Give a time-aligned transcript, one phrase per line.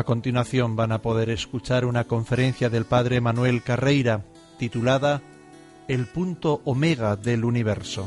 [0.00, 4.24] A continuación van a poder escuchar una conferencia del padre Manuel Carreira
[4.58, 5.20] titulada
[5.88, 8.06] El punto omega del universo.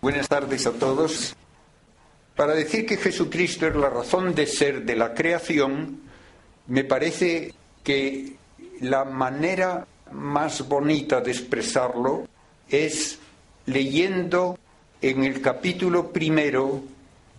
[0.00, 1.34] Buenas tardes a todos.
[2.36, 6.00] Para decir que Jesucristo es la razón de ser de la creación,
[6.68, 8.36] me parece que
[8.82, 12.28] la manera más bonita de expresarlo
[12.68, 13.18] es
[13.66, 14.60] leyendo
[15.10, 16.82] en el capítulo primero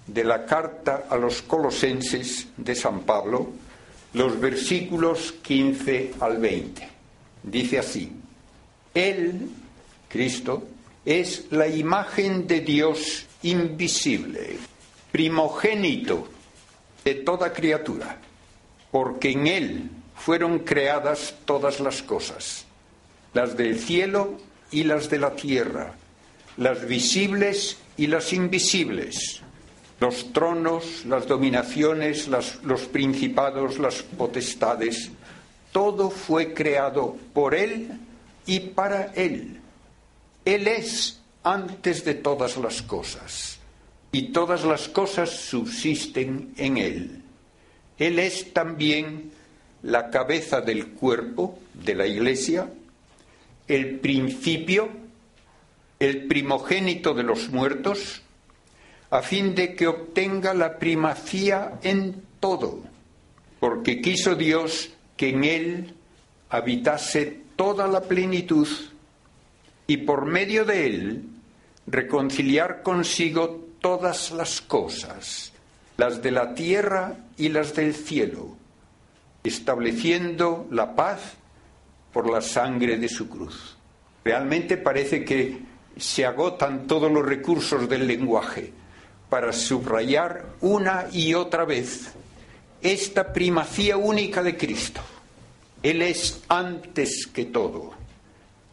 [0.06, 3.50] de la carta a los colosenses de San Pablo,
[4.14, 6.88] los versículos 15 al 20.
[7.42, 8.12] Dice así,
[8.94, 9.50] Él,
[10.08, 10.62] Cristo,
[11.06, 14.58] es la imagen de Dios invisible,
[15.12, 16.28] primogénito
[17.04, 18.20] de toda criatura,
[18.92, 22.66] porque en Él fueron creadas todas las cosas,
[23.34, 24.38] las del cielo
[24.70, 25.96] y las de la tierra,
[26.58, 29.42] las visibles y las invisibles,
[30.00, 35.12] los tronos, las dominaciones, los principados, las potestades,
[35.72, 38.00] todo fue creado por Él
[38.46, 39.60] y para Él.
[40.46, 43.60] Él es antes de todas las cosas
[44.12, 47.22] y todas las cosas subsisten en Él.
[47.98, 49.32] Él es también
[49.84, 52.70] la cabeza del cuerpo de la Iglesia,
[53.68, 54.90] el principio,
[56.00, 58.22] el primogénito de los muertos,
[59.10, 62.84] a fin de que obtenga la primacía en todo,
[63.60, 65.94] porque quiso Dios que en él
[66.50, 68.68] habitase toda la plenitud
[69.88, 71.24] y por medio de él
[71.88, 75.54] reconciliar consigo todas las cosas,
[75.98, 78.58] las de la tierra y las del cielo,
[79.44, 81.36] estableciendo la paz
[82.12, 83.78] por la sangre de su cruz.
[84.24, 85.60] Realmente parece que
[85.98, 88.72] se agotan todos los recursos del lenguaje
[89.30, 92.12] para subrayar una y otra vez
[92.82, 95.02] esta primacía única de Cristo.
[95.82, 97.94] Él es antes que todo.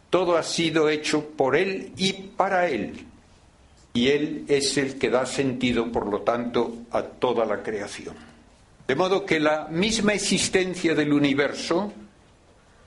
[0.09, 3.05] Todo ha sido hecho por Él y para Él.
[3.93, 8.15] Y Él es el que da sentido, por lo tanto, a toda la creación.
[8.87, 11.91] De modo que la misma existencia del universo,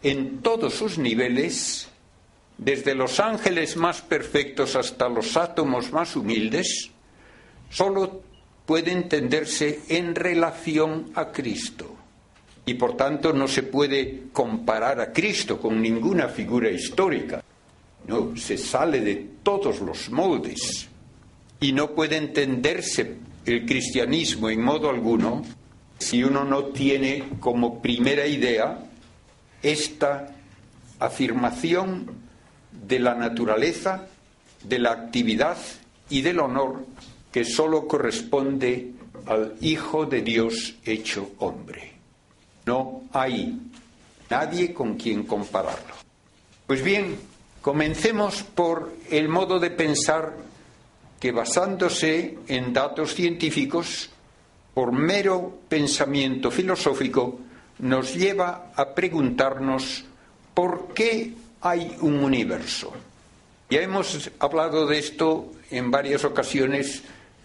[0.02, 1.88] en todos sus niveles,
[2.58, 6.90] desde los ángeles más perfectos hasta los átomos más humildes,
[7.70, 8.22] solo
[8.64, 11.94] puede entenderse en relación a Cristo.
[12.64, 17.42] Y por tanto no se puede comparar a Cristo con ninguna figura histórica.
[18.08, 20.88] No, se sale de todos los moldes.
[21.60, 25.42] Y no puede entenderse el cristianismo en modo alguno
[25.98, 28.80] si uno no tiene como primera idea
[29.62, 30.34] esta
[30.98, 32.25] afirmación
[32.86, 34.06] de la naturaleza,
[34.62, 35.56] de la actividad
[36.08, 36.84] y del honor
[37.32, 38.92] que sólo corresponde
[39.26, 41.92] al Hijo de Dios hecho hombre.
[42.64, 43.58] No hay
[44.30, 45.94] nadie con quien compararlo.
[46.66, 47.16] Pues bien,
[47.60, 50.34] comencemos por el modo de pensar
[51.20, 54.10] que basándose en datos científicos,
[54.74, 57.38] por mero pensamiento filosófico,
[57.78, 60.04] nos lleva a preguntarnos
[60.54, 61.34] por qué
[61.68, 62.92] hay un universo.
[63.68, 67.02] Ya hemos hablado de esto en varias ocasiones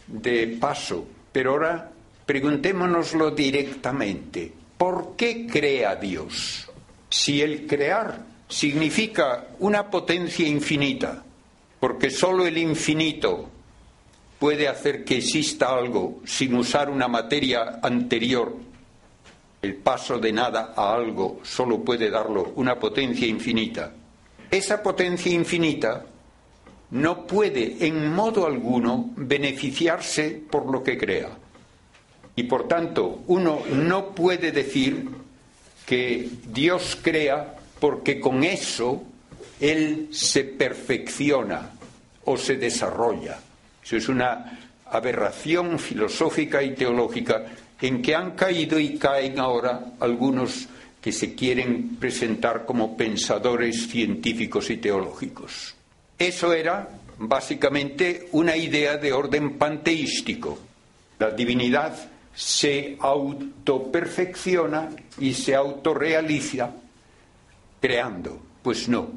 [0.07, 1.91] de paso, pero ahora
[2.25, 4.51] preguntémonoslo directamente.
[4.77, 6.69] ¿Por qué crea Dios?
[7.09, 11.23] Si el crear significa una potencia infinita,
[11.79, 13.49] porque sólo el infinito
[14.37, 18.55] puede hacer que exista algo sin usar una materia anterior,
[19.61, 23.91] el paso de nada a algo solo puede darlo una potencia infinita.
[24.51, 26.06] Esa potencia infinita
[26.91, 31.29] no puede en modo alguno beneficiarse por lo que crea.
[32.35, 35.09] Y por tanto, uno no puede decir
[35.85, 39.03] que Dios crea porque con eso
[39.59, 41.72] Él se perfecciona
[42.25, 43.40] o se desarrolla.
[43.84, 47.46] Eso es una aberración filosófica y teológica
[47.79, 50.67] en que han caído y caen ahora algunos
[51.01, 55.75] que se quieren presentar como pensadores científicos y teológicos.
[56.17, 60.59] Eso era básicamente una idea de orden panteístico.
[61.17, 64.89] La divinidad se autoperfecciona
[65.19, 66.71] y se autorrealiza
[67.81, 68.39] creando.
[68.61, 69.09] Pues no.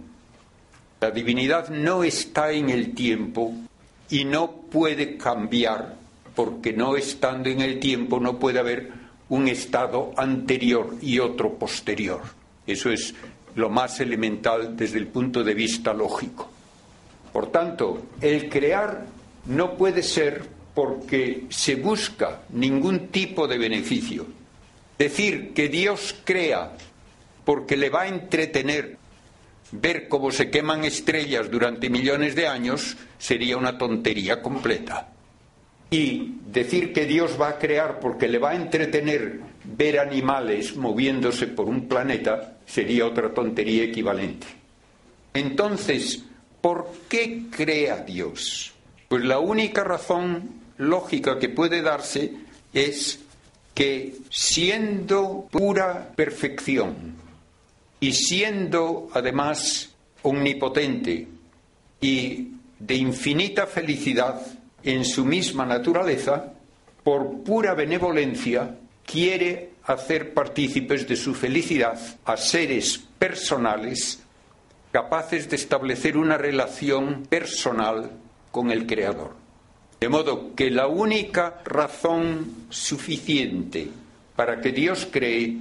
[1.00, 3.52] La divinidad no está en el tiempo
[4.08, 5.96] y no puede cambiar
[6.34, 9.03] porque no estando en el tiempo no puede haber
[9.34, 12.20] un estado anterior y otro posterior.
[12.64, 13.12] Eso es
[13.56, 16.48] lo más elemental desde el punto de vista lógico.
[17.32, 19.06] Por tanto, el crear
[19.46, 24.24] no puede ser porque se busca ningún tipo de beneficio.
[24.96, 26.70] Decir que Dios crea
[27.44, 28.98] porque le va a entretener
[29.72, 35.08] ver cómo se queman estrellas durante millones de años sería una tontería completa.
[35.90, 41.46] Y decir que Dios va a crear porque le va a entretener ver animales moviéndose
[41.46, 44.46] por un planeta sería otra tontería equivalente.
[45.32, 46.24] Entonces,
[46.60, 48.72] ¿por qué crea Dios?
[49.08, 52.32] Pues la única razón lógica que puede darse
[52.72, 53.20] es
[53.74, 57.14] que siendo pura perfección
[58.00, 59.90] y siendo además
[60.22, 61.28] omnipotente
[62.00, 64.40] y de infinita felicidad
[64.84, 66.52] en su misma naturaleza,
[67.02, 74.20] por pura benevolencia, quiere hacer partícipes de su felicidad a seres personales
[74.92, 78.12] capaces de establecer una relación personal
[78.50, 79.34] con el Creador.
[80.00, 83.88] De modo que la única razón suficiente
[84.36, 85.56] para que Dios cree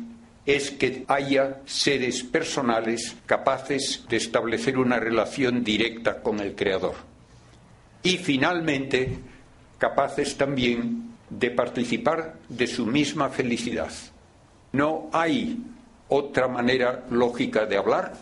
[0.45, 7.12] es que haya seres personales capaces de establecer una relación directa con el Creador.
[8.03, 9.17] Y finalmente,
[9.77, 13.91] capaces también de participar de su misma felicidad.
[14.73, 15.57] No hay
[16.09, 18.13] otra manera lógica de hablar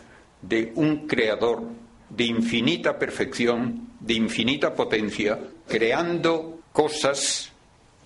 [0.42, 1.64] de un creador
[2.10, 7.52] de infinita perfección, de infinita potencia, creando cosas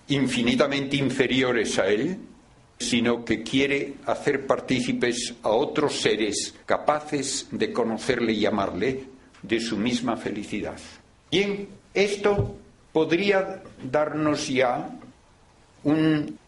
[0.08, 2.18] infinitamente inferiores a él,
[2.78, 9.04] sino que quiere hacer partícipes a otros seres capaces de conocerle y amarle
[9.42, 10.78] de su misma felicidad.
[11.30, 12.56] Bien, esto
[12.92, 14.88] podría darnos ya
[15.84, 16.38] un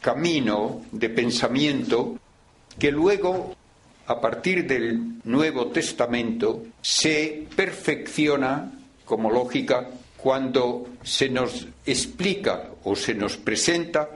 [0.00, 2.18] camino de pensamiento
[2.78, 3.54] que luego,
[4.06, 8.72] a partir del Nuevo Testamento, se perfecciona
[9.04, 14.08] como lógica cuando se nos explica o se nos presenta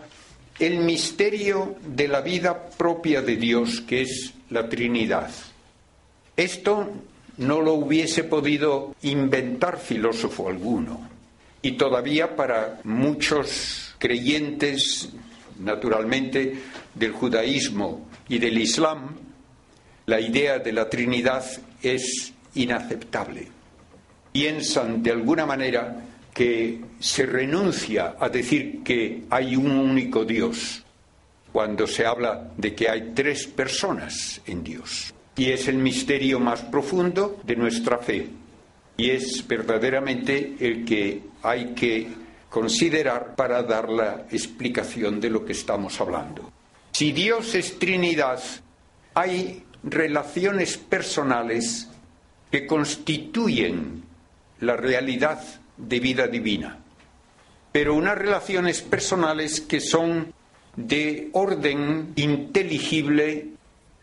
[0.59, 5.31] el misterio de la vida propia de Dios, que es la Trinidad.
[6.37, 6.91] Esto
[7.39, 11.09] no lo hubiese podido inventar filósofo alguno.
[11.63, 15.09] Y todavía para muchos creyentes,
[15.59, 16.55] naturalmente,
[16.95, 19.17] del judaísmo y del islam,
[20.07, 21.45] la idea de la Trinidad
[21.83, 23.49] es inaceptable.
[24.33, 30.85] Piensan de alguna manera que se renuncia a decir que hay un único Dios
[31.53, 35.16] cuando se habla de que hay tres personas en Dios.
[35.37, 38.29] Y es el misterio más profundo de nuestra fe.
[38.97, 42.09] Y es verdaderamente el que hay que
[42.49, 46.51] considerar para dar la explicación de lo que estamos hablando.
[46.93, 48.41] Si Dios es Trinidad,
[49.13, 51.89] hay relaciones personales
[52.51, 54.03] que constituyen
[54.61, 55.43] la realidad
[55.77, 56.79] de vida divina,
[57.73, 60.33] pero unas relaciones personales que son
[60.77, 63.56] de orden inteligible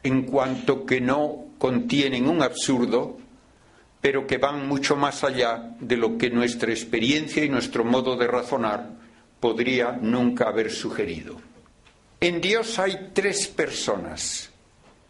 [0.03, 3.17] en cuanto que no contienen un absurdo,
[4.01, 8.27] pero que van mucho más allá de lo que nuestra experiencia y nuestro modo de
[8.27, 8.89] razonar
[9.39, 11.37] podría nunca haber sugerido.
[12.19, 14.49] En Dios hay tres personas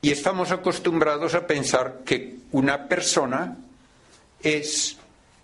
[0.01, 3.57] y estamos acostumbrados a pensar que una persona
[4.41, 4.97] es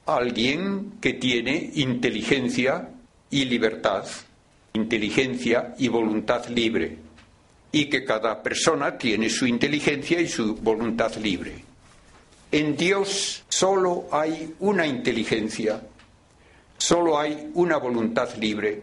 [0.05, 2.89] alguien que tiene inteligencia
[3.31, 4.05] y libertad,
[4.73, 6.97] inteligencia y voluntad libre,
[7.71, 11.63] y que cada persona tiene su inteligencia y su voluntad libre.
[12.51, 15.81] En Dios solo hay una inteligencia,
[16.77, 18.81] solo hay una voluntad libre,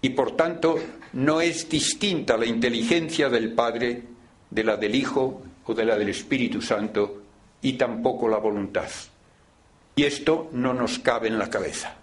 [0.00, 0.78] y por tanto
[1.14, 4.02] no es distinta la inteligencia del Padre
[4.50, 7.22] de la del Hijo o de la del Espíritu Santo,
[7.60, 8.88] y tampoco la voluntad.
[9.96, 11.94] Y esto no nos cabe en la cabeza.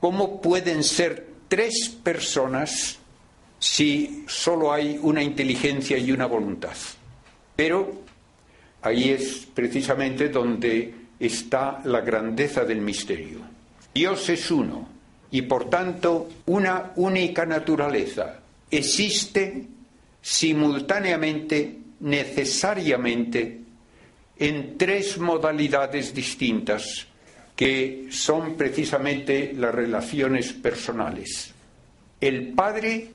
[0.00, 2.98] ¿Cómo pueden ser tres personas
[3.58, 6.76] si solo hay una inteligencia y una voluntad?
[7.54, 8.02] Pero
[8.82, 13.40] ahí es precisamente donde está la grandeza del misterio.
[13.94, 14.88] Dios es uno
[15.30, 18.40] y por tanto una única naturaleza.
[18.70, 19.66] Existe
[20.20, 23.60] simultáneamente, necesariamente,
[24.38, 27.06] en tres modalidades distintas
[27.54, 31.54] que son precisamente las relaciones personales.
[32.20, 33.12] El padre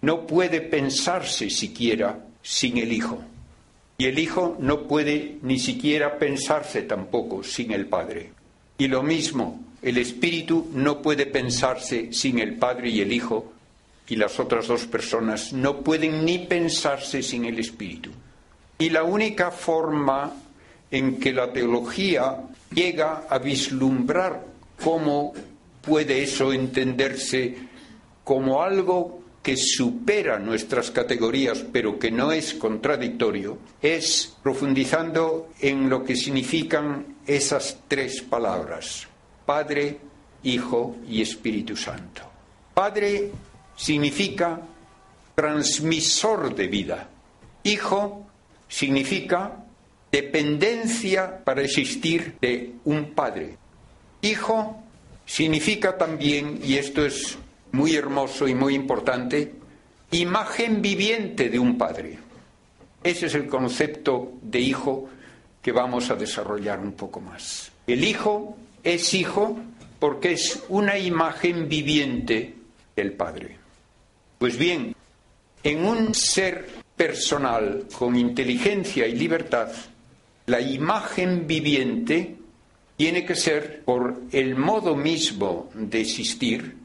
[0.00, 3.18] no puede pensarse siquiera sin el hijo.
[3.98, 8.30] Y el hijo no puede ni siquiera pensarse tampoco sin el padre.
[8.78, 13.52] Y lo mismo, el espíritu no puede pensarse sin el padre y el hijo.
[14.08, 18.10] Y las otras dos personas no pueden ni pensarse sin el espíritu.
[18.78, 20.32] Y la única forma
[20.90, 22.36] en que la teología
[22.72, 24.44] llega a vislumbrar
[24.82, 25.32] cómo
[25.82, 27.56] puede eso entenderse
[28.22, 29.17] como algo
[29.48, 37.16] que supera nuestras categorías, pero que no es contradictorio, es profundizando en lo que significan
[37.26, 39.08] esas tres palabras,
[39.46, 40.00] Padre,
[40.42, 42.30] Hijo y Espíritu Santo.
[42.74, 43.30] Padre
[43.74, 44.60] significa
[45.34, 47.08] transmisor de vida.
[47.62, 48.26] Hijo
[48.68, 49.64] significa
[50.12, 53.56] dependencia para existir de un padre.
[54.20, 54.76] Hijo
[55.24, 57.38] significa también, y esto es
[57.72, 59.54] muy hermoso y muy importante,
[60.10, 62.18] imagen viviente de un padre.
[63.02, 65.08] Ese es el concepto de hijo
[65.62, 67.70] que vamos a desarrollar un poco más.
[67.86, 69.58] El hijo es hijo
[69.98, 72.54] porque es una imagen viviente
[72.96, 73.56] del padre.
[74.38, 74.94] Pues bien,
[75.62, 79.70] en un ser personal con inteligencia y libertad,
[80.46, 82.36] la imagen viviente
[82.96, 86.77] tiene que ser, por el modo mismo de existir,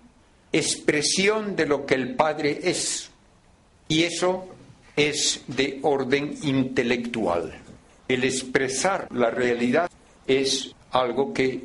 [0.54, 3.10] expresión de lo que el Padre es.
[3.90, 4.48] Y eso
[4.96, 7.60] es de orden intelectual.
[8.08, 9.90] El expresar la realidad
[10.28, 11.64] es algo que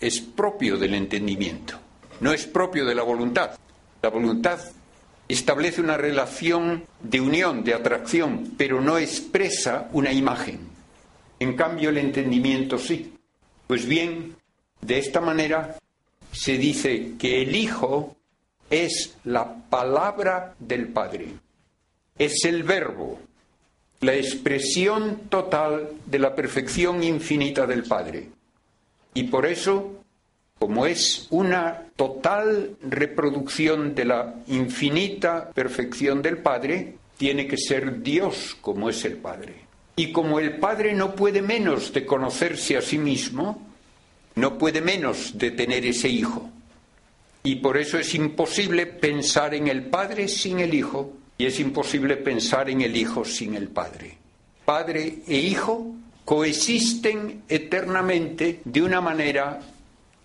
[0.00, 1.78] es propio del entendimiento,
[2.20, 3.52] no es propio de la voluntad.
[4.02, 4.58] La voluntad
[5.28, 10.60] establece una relación de unión, de atracción, pero no expresa una imagen.
[11.38, 13.14] En cambio, el entendimiento sí.
[13.66, 14.34] Pues bien,
[14.80, 15.76] de esta manera
[16.32, 18.16] se dice que el Hijo
[18.68, 21.28] es la palabra del Padre,
[22.16, 23.18] es el verbo,
[24.00, 28.28] la expresión total de la perfección infinita del Padre.
[29.12, 30.02] Y por eso,
[30.58, 38.56] como es una total reproducción de la infinita perfección del Padre, tiene que ser Dios
[38.60, 39.66] como es el Padre.
[39.96, 43.69] Y como el Padre no puede menos de conocerse a sí mismo,
[44.34, 46.50] no puede menos de tener ese Hijo.
[47.42, 52.16] Y por eso es imposible pensar en el Padre sin el Hijo y es imposible
[52.16, 54.18] pensar en el Hijo sin el Padre.
[54.64, 55.94] Padre e Hijo
[56.24, 59.60] coexisten eternamente de una manera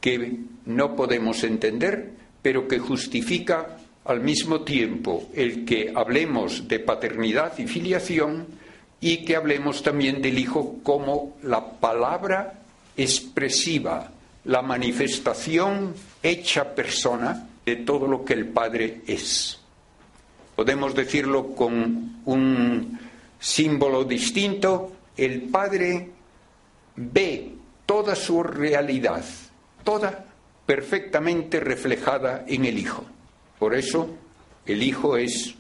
[0.01, 7.57] que no podemos entender, pero que justifica al mismo tiempo el que hablemos de paternidad
[7.57, 8.45] y filiación
[9.01, 12.59] y que hablemos también del Hijo como la palabra
[12.97, 14.11] expresiva,
[14.45, 19.59] la manifestación hecha persona de todo lo que el Padre es.
[20.55, 22.99] Podemos decirlo con un
[23.39, 26.11] símbolo distinto, el Padre
[26.95, 27.51] ve
[27.85, 29.23] toda su realidad,
[29.83, 30.25] toda
[30.65, 33.03] perfectamente reflejada en el Hijo.
[33.59, 34.09] Por eso
[34.65, 35.55] el Hijo es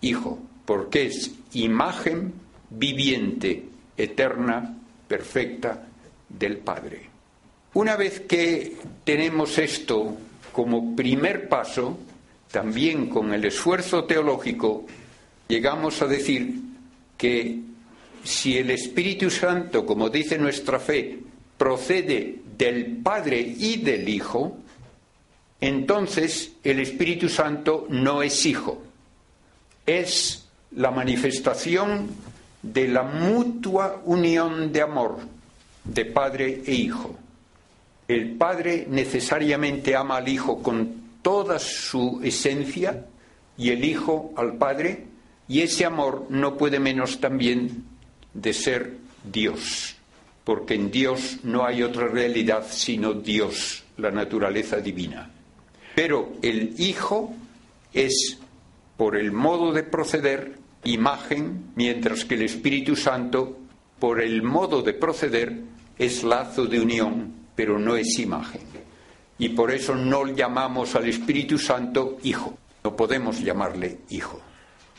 [0.00, 2.34] Hijo, porque es imagen
[2.70, 3.64] viviente,
[3.96, 4.76] eterna,
[5.08, 5.87] perfecta
[6.28, 7.08] del Padre.
[7.74, 10.16] Una vez que tenemos esto
[10.52, 11.98] como primer paso,
[12.50, 14.84] también con el esfuerzo teológico,
[15.48, 16.54] llegamos a decir
[17.16, 17.60] que
[18.24, 21.18] si el Espíritu Santo, como dice nuestra fe,
[21.56, 24.56] procede del Padre y del Hijo,
[25.60, 28.82] entonces el Espíritu Santo no es Hijo,
[29.84, 32.08] es la manifestación
[32.62, 35.37] de la mutua unión de amor
[35.88, 37.16] de padre e hijo.
[38.06, 43.06] El padre necesariamente ama al hijo con toda su esencia
[43.56, 45.04] y el hijo al padre,
[45.48, 47.84] y ese amor no puede menos también
[48.32, 49.96] de ser Dios,
[50.44, 55.30] porque en Dios no hay otra realidad sino Dios, la naturaleza divina.
[55.94, 57.34] Pero el hijo
[57.92, 58.38] es,
[58.96, 63.58] por el modo de proceder, imagen, mientras que el Espíritu Santo,
[63.98, 65.60] por el modo de proceder,
[65.98, 68.62] es lazo de unión, pero no es imagen.
[69.38, 74.40] Y por eso no llamamos al Espíritu Santo Hijo, no podemos llamarle Hijo.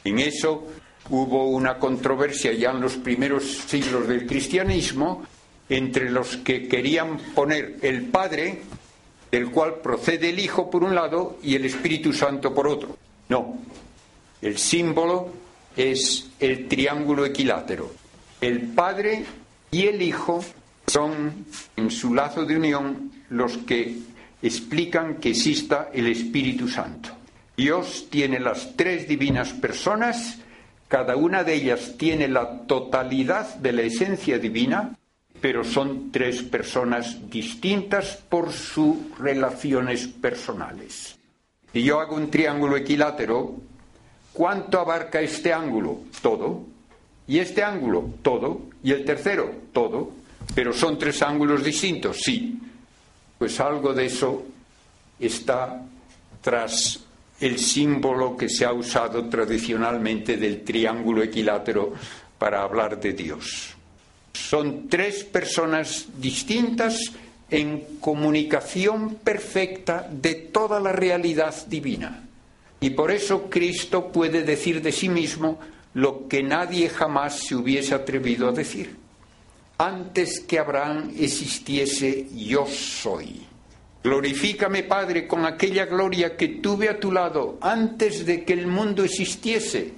[0.04, 0.68] En eso
[1.10, 5.24] hubo una controversia ya en los primeros siglos del cristianismo
[5.68, 8.62] entre los que querían poner el Padre,
[9.32, 12.98] del cual procede el Hijo por un lado, y el Espíritu Santo por otro.
[13.30, 13.60] No,
[14.42, 15.30] el símbolo
[15.76, 17.92] es el triángulo equilátero.
[18.42, 19.26] El Padre
[19.70, 20.44] y el Hijo
[20.90, 23.98] son, en su lazo de unión, los que
[24.42, 27.10] explican que exista el Espíritu Santo.
[27.56, 30.40] Dios tiene las tres divinas personas,
[30.88, 34.96] cada una de ellas tiene la totalidad de la esencia divina,
[35.42, 41.18] pero son tres personas distintas por sus relaciones personales.
[41.72, 43.58] Si yo hago un triángulo equilátero,
[44.40, 46.00] ¿Cuánto abarca este ángulo?
[46.22, 46.64] Todo.
[47.28, 48.62] Y este ángulo, todo.
[48.82, 50.12] Y el tercero, todo.
[50.54, 52.60] Pero son tres ángulos distintos, sí.
[53.38, 54.46] Pues algo de eso
[55.20, 55.82] está
[56.42, 57.00] tras
[57.40, 61.94] el símbolo que se ha usado tradicionalmente del triángulo equilátero
[62.38, 63.76] para hablar de Dios.
[64.34, 66.98] Son tres personas distintas
[67.50, 72.26] en comunicación perfecta de toda la realidad divina.
[72.82, 75.60] Y por eso Cristo puede decir de sí mismo
[75.94, 78.96] lo que nadie jamás se hubiese atrevido a decir.
[79.82, 83.48] Antes que Abraham existiese, yo soy.
[84.04, 89.06] Glorifícame, Padre, con aquella gloria que tuve a tu lado antes de que el mundo
[89.06, 89.94] existiese.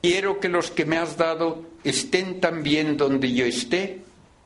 [0.00, 4.02] Quiero que los que me has dado estén también donde yo esté,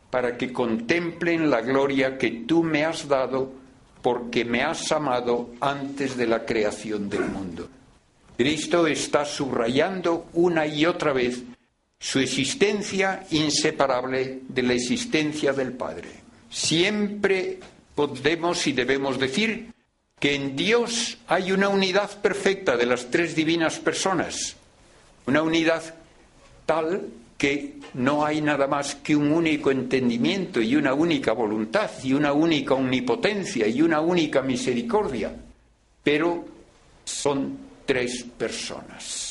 [0.08, 3.52] para que contemplen la gloria que tú me has dado,
[4.00, 7.68] porque me has amado antes de la creación del mundo.
[8.38, 11.42] Cristo está subrayando una y otra vez
[11.98, 16.10] su existencia inseparable de la existencia del Padre.
[16.50, 17.58] Siempre
[17.94, 19.72] podemos y debemos decir
[20.18, 24.56] que en Dios hay una unidad perfecta de las tres divinas personas,
[25.26, 25.94] una unidad
[26.66, 32.12] tal que no hay nada más que un único entendimiento y una única voluntad y
[32.12, 35.32] una única omnipotencia y una única misericordia,
[36.02, 36.44] pero
[37.04, 39.27] son tres personas.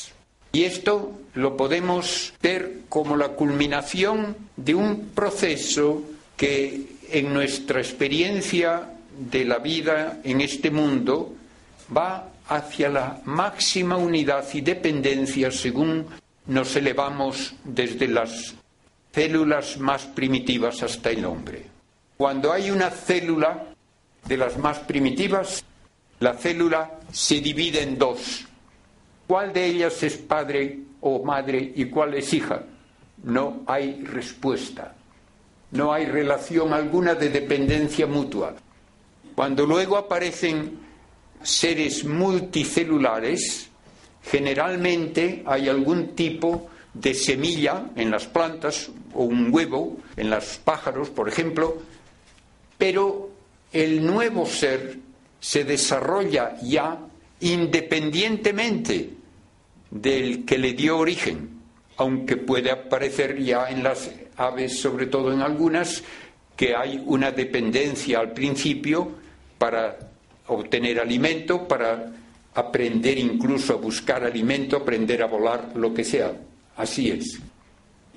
[0.52, 6.02] Y esto lo podemos ver como la culminación de un proceso
[6.36, 11.34] que en nuestra experiencia de la vida en este mundo
[11.94, 16.06] va hacia la máxima unidad y dependencia según
[16.46, 18.54] nos elevamos desde las
[19.12, 21.64] células más primitivas hasta el hombre.
[22.16, 23.66] Cuando hay una célula
[24.26, 25.64] de las más primitivas,
[26.20, 28.47] la célula se divide en dos.
[29.28, 32.64] ¿Cuál de ellas es padre o madre y cuál es hija?
[33.24, 34.96] No hay respuesta.
[35.72, 38.54] No hay relación alguna de dependencia mutua.
[39.34, 40.78] Cuando luego aparecen
[41.42, 43.68] seres multicelulares,
[44.22, 51.10] generalmente hay algún tipo de semilla en las plantas o un huevo en los pájaros,
[51.10, 51.82] por ejemplo,
[52.78, 53.28] pero
[53.74, 54.98] el nuevo ser
[55.38, 56.98] se desarrolla ya
[57.40, 59.17] independientemente
[59.90, 61.60] del que le dio origen,
[61.96, 66.02] aunque puede aparecer ya en las aves, sobre todo en algunas,
[66.56, 69.12] que hay una dependencia al principio
[69.58, 69.98] para
[70.48, 72.12] obtener alimento, para
[72.54, 76.32] aprender incluso a buscar alimento, aprender a volar, lo que sea.
[76.76, 77.38] Así es.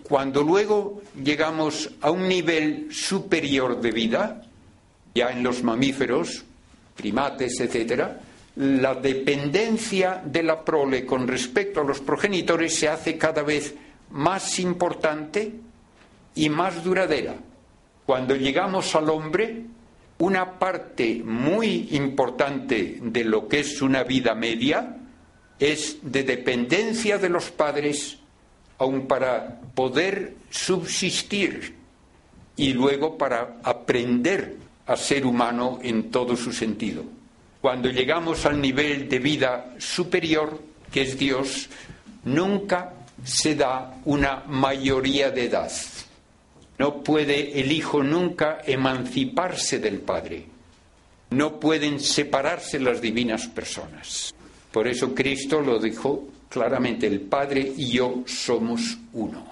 [0.04, 4.42] Cuando luego llegamos a un nivel superior de vida,
[5.14, 6.44] ya en los mamíferos,
[6.96, 8.20] primates, etcétera,
[8.56, 13.74] la dependencia de la prole con respecto a los progenitores se hace cada vez
[14.12, 15.54] más importante
[16.36, 17.36] y más duradera.
[18.06, 19.64] Cuando llegamos al hombre,
[20.20, 24.98] una parte muy importante de lo que es una vida media
[25.58, 28.18] es de dependencia de los padres,
[28.80, 31.76] aun para poder subsistir
[32.58, 37.21] y luego para aprender a ser humano en todo su sentido.
[37.62, 40.60] Cuando llegamos al nivel de vida superior,
[40.92, 41.70] que es Dios,
[42.24, 42.94] nunca
[43.24, 45.72] se da una mayoría de edad.
[46.80, 50.46] No puede el Hijo nunca emanciparse del Padre.
[51.30, 54.34] No pueden separarse las divinas personas.
[54.72, 59.46] Por eso Cristo lo dijo claramente, el Padre y yo somos uno.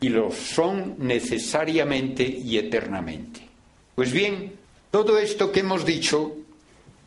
[0.00, 3.40] Y lo son necesariamente y eternamente.
[3.94, 4.54] Pues bien,
[4.90, 6.41] todo esto que hemos dicho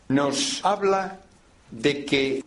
[0.08, 1.20] nos habla
[1.72, 2.44] de que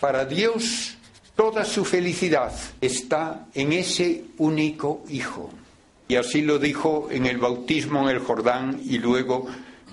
[0.00, 0.96] para Dios
[1.34, 5.50] toda su felicidad está en ese único Hijo.
[6.08, 9.46] Y así lo dijo en el bautismo en el Jordán y luego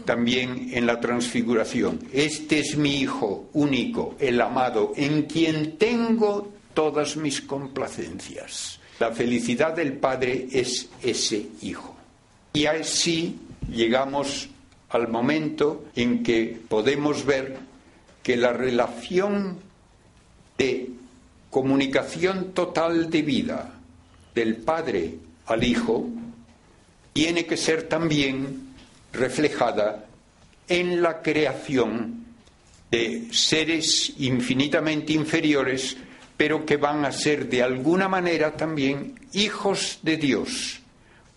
[0.05, 1.99] también en la transfiguración.
[2.11, 8.79] Este es mi Hijo único, el amado, en quien tengo todas mis complacencias.
[8.99, 11.95] La felicidad del Padre es ese Hijo.
[12.53, 13.39] Y así
[13.69, 14.49] llegamos
[14.93, 17.57] al momento en que podemos ver
[18.21, 19.57] que la relación
[20.57, 20.89] de
[21.49, 23.73] comunicación total de vida
[24.35, 25.15] del Padre
[25.47, 26.07] al Hijo
[27.11, 28.73] tiene que ser también
[29.11, 30.05] reflejada
[30.67, 32.25] en la creación
[32.91, 35.97] de seres infinitamente inferiores,
[36.37, 40.81] pero que van a ser de alguna manera también hijos de Dios,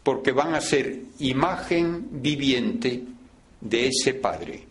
[0.02, 3.15] porque van a ser imagen viviente
[3.60, 4.64] de ese Padre.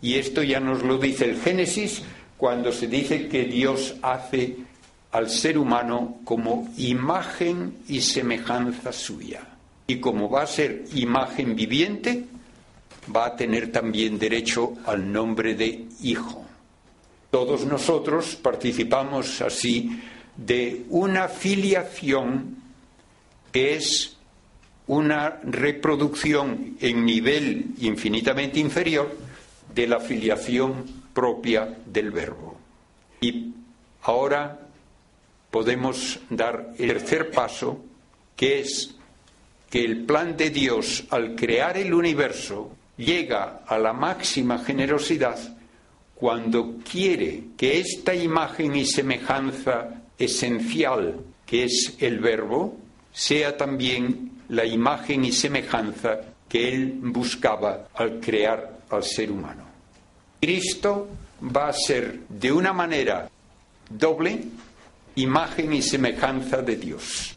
[0.00, 2.02] Y esto ya nos lo dice el Génesis
[2.36, 4.56] cuando se dice que Dios hace
[5.12, 9.46] al ser humano como imagen y semejanza suya.
[9.86, 12.24] Y como va a ser imagen viviente,
[13.14, 16.44] va a tener también derecho al nombre de hijo.
[17.30, 20.00] Todos nosotros participamos así
[20.36, 22.56] de una filiación
[23.52, 24.16] que es
[24.86, 29.16] una reproducción en nivel infinitamente inferior
[29.74, 32.58] de la filiación propia del verbo.
[33.20, 33.52] Y
[34.02, 34.58] ahora
[35.50, 37.84] podemos dar el tercer paso,
[38.36, 38.94] que es
[39.70, 45.38] que el plan de Dios al crear el universo llega a la máxima generosidad
[46.14, 52.76] cuando quiere que esta imagen y semejanza esencial, que es el verbo,
[53.12, 59.64] sea también la imagen y semejanza que él buscaba al crear al ser humano.
[60.38, 61.08] Cristo
[61.44, 63.30] va a ser de una manera
[63.88, 64.44] doble
[65.14, 67.36] imagen y semejanza de Dios.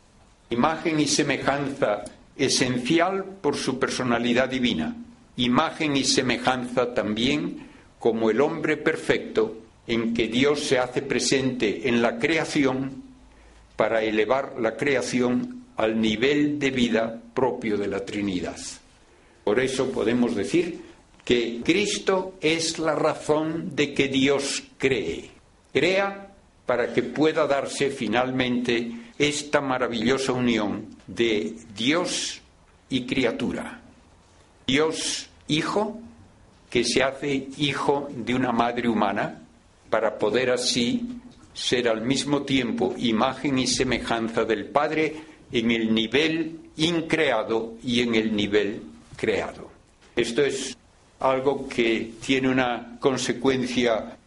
[0.50, 2.04] Imagen y semejanza
[2.36, 4.94] esencial por su personalidad divina.
[5.38, 9.56] Imagen y semejanza también como el hombre perfecto
[9.88, 13.04] en que Dios se hace presente en la creación
[13.78, 18.58] para elevar la creación al nivel de vida propio de la Trinidad.
[19.44, 20.80] Por eso podemos decir
[21.24, 25.30] que Cristo es la razón de que Dios cree.
[25.74, 26.32] Crea
[26.66, 32.42] para que pueda darse finalmente esta maravillosa unión de Dios
[32.90, 33.82] y criatura.
[34.66, 36.00] Dios Hijo,
[36.70, 39.44] que se hace hijo de una madre humana,
[39.90, 41.06] para poder así
[41.54, 45.16] ser al mismo tiempo imagen y semejanza del Padre
[45.52, 48.82] en el nivel increado y en el nivel
[49.16, 49.70] creado.
[50.16, 50.78] Esto es
[51.20, 54.18] algo que tiene una consecuencia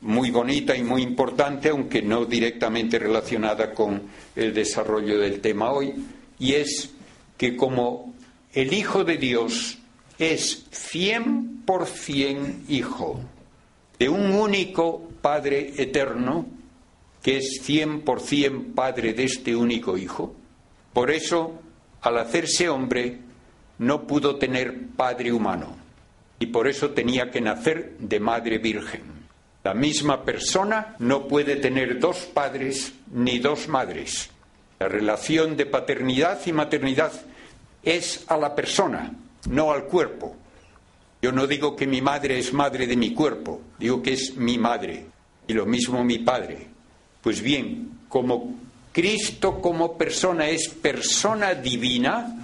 [0.00, 4.02] muy bonita y muy importante, aunque no directamente relacionada con
[4.36, 5.94] el desarrollo del tema hoy,
[6.38, 6.90] y es
[7.36, 8.14] que como
[8.52, 9.78] el Hijo de Dios
[10.18, 13.20] es cien por cien Hijo
[13.98, 16.46] de un único Padre eterno,
[17.22, 20.34] que es cien por cien Padre de este único Hijo,
[20.98, 21.62] por eso,
[22.02, 23.20] al hacerse hombre,
[23.78, 25.76] no pudo tener padre humano
[26.40, 29.02] y por eso tenía que nacer de madre virgen.
[29.62, 34.28] La misma persona no puede tener dos padres ni dos madres.
[34.80, 37.12] La relación de paternidad y maternidad
[37.84, 39.12] es a la persona,
[39.48, 40.34] no al cuerpo.
[41.22, 44.58] Yo no digo que mi madre es madre de mi cuerpo, digo que es mi
[44.58, 45.06] madre
[45.46, 46.66] y lo mismo mi padre.
[47.22, 48.67] Pues bien, como
[48.98, 52.34] Cristo como persona es persona divina,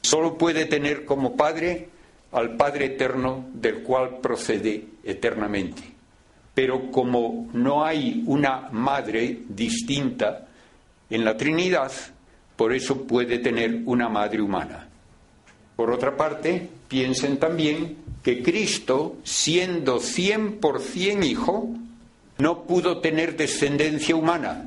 [0.00, 1.88] solo puede tener como Padre
[2.32, 5.82] al Padre eterno del cual procede eternamente.
[6.54, 10.48] Pero como no hay una madre distinta
[11.10, 11.92] en la Trinidad,
[12.56, 14.88] por eso puede tener una madre humana.
[15.76, 21.68] Por otra parte, piensen también que Cristo, siendo 100% hijo,
[22.38, 24.66] no pudo tener descendencia humana,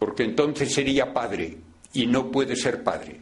[0.00, 1.58] porque entonces sería padre
[1.92, 3.20] y no puede ser padre.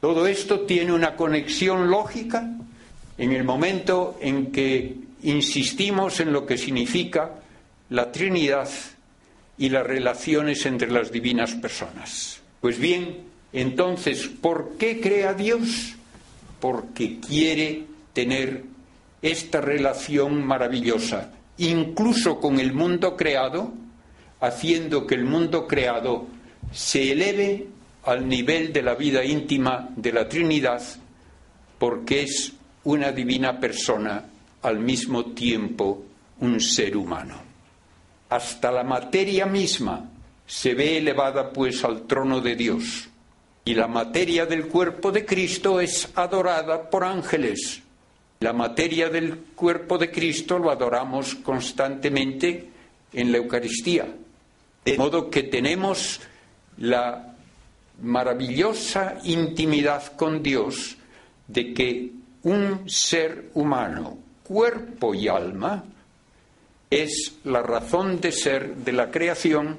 [0.00, 2.50] Todo esto tiene una conexión lógica
[3.16, 7.36] en el momento en que insistimos en lo que significa
[7.90, 8.68] la Trinidad
[9.56, 12.40] y las relaciones entre las divinas personas.
[12.60, 13.20] Pues bien,
[13.52, 15.94] entonces, ¿por qué crea Dios?
[16.60, 18.64] Porque quiere tener
[19.22, 23.72] esta relación maravillosa, incluso con el mundo creado,
[24.46, 26.26] haciendo que el mundo creado
[26.72, 27.66] se eleve
[28.04, 30.82] al nivel de la vida íntima de la Trinidad,
[31.78, 32.52] porque es
[32.84, 34.24] una divina persona
[34.62, 36.04] al mismo tiempo
[36.40, 37.34] un ser humano.
[38.28, 40.10] Hasta la materia misma
[40.46, 43.08] se ve elevada pues al trono de Dios,
[43.64, 47.82] y la materia del cuerpo de Cristo es adorada por ángeles.
[48.40, 52.68] La materia del cuerpo de Cristo lo adoramos constantemente
[53.14, 54.06] en la Eucaristía.
[54.84, 56.20] De modo que tenemos
[56.78, 57.34] la
[58.02, 60.96] maravillosa intimidad con Dios
[61.48, 62.10] de que
[62.42, 65.84] un ser humano, cuerpo y alma,
[66.90, 69.78] es la razón de ser de la creación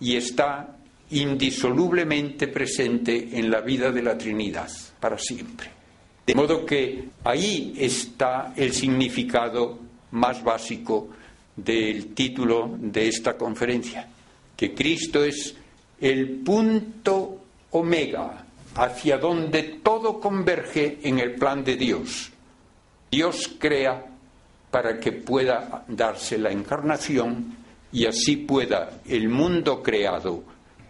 [0.00, 0.76] y está
[1.10, 5.70] indisolublemente presente en la vida de la Trinidad para siempre.
[6.26, 9.78] De modo que ahí está el significado
[10.12, 11.10] más básico
[11.54, 14.08] del título de esta conferencia
[14.62, 15.56] que Cristo es
[16.00, 17.40] el punto
[17.72, 18.46] omega
[18.76, 22.30] hacia donde todo converge en el plan de Dios.
[23.10, 24.06] Dios crea
[24.70, 27.56] para que pueda darse la encarnación
[27.90, 30.44] y así pueda el mundo creado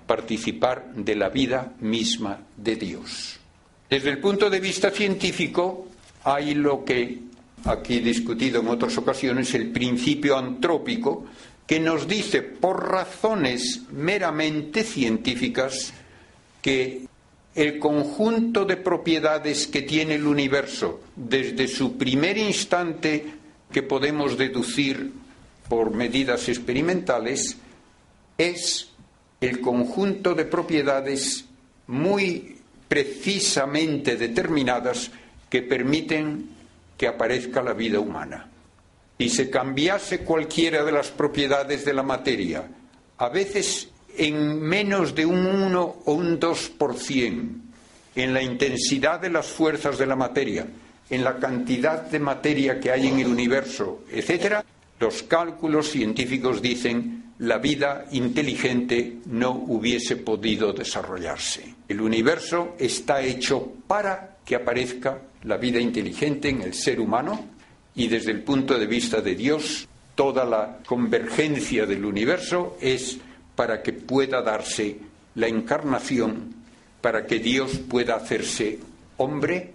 [0.06, 3.40] participar de la vida misma de Dios.
[3.88, 5.88] Desde el punto de vista científico,
[6.24, 7.20] hay lo que
[7.64, 11.24] aquí discutido en otras ocasiones, el principio antrópico,
[11.72, 15.94] que nos dice por razones meramente científicas
[16.60, 17.06] que
[17.54, 23.24] el conjunto de propiedades que tiene el universo desde su primer instante
[23.72, 25.12] que podemos deducir
[25.66, 27.56] por medidas experimentales
[28.36, 28.90] es
[29.40, 31.46] el conjunto de propiedades
[31.86, 35.10] muy precisamente determinadas
[35.48, 36.50] que permiten
[36.98, 38.51] que aparezca la vida humana.
[39.18, 42.68] Si se cambiase cualquiera de las propiedades de la materia,
[43.18, 47.62] a veces en menos de un 1 o un 2%,
[48.14, 50.66] en la intensidad de las fuerzas de la materia,
[51.08, 54.64] en la cantidad de materia que hay en el universo, etc.,
[54.98, 61.74] los cálculos científicos dicen la vida inteligente no hubiese podido desarrollarse.
[61.88, 67.46] El universo está hecho para que aparezca la vida inteligente en el ser humano
[67.94, 73.18] y desde el punto de vista de Dios, toda la convergencia del universo es
[73.54, 74.98] para que pueda darse
[75.34, 76.54] la encarnación,
[77.00, 78.78] para que Dios pueda hacerse
[79.18, 79.72] hombre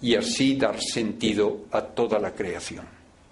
[0.00, 2.84] y así dar sentido a toda la creación.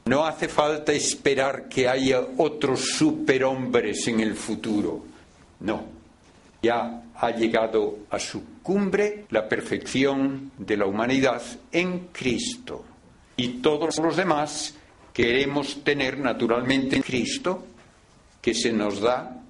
[0.07, 5.05] No hace falta esperar que haya otros superhombres en el futuro.
[5.61, 5.85] No.
[6.63, 12.85] Ya ha llegado a su cumbre la perfección de la humanidad en Cristo.
[13.41, 14.75] Y todos los demás
[15.15, 17.65] queremos tener naturalmente en Cristo,
[18.43, 19.41] que se nos da